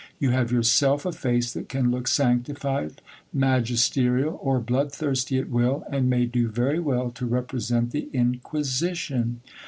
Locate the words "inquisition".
8.11-9.41